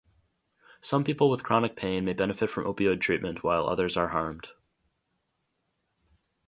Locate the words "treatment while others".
3.01-3.95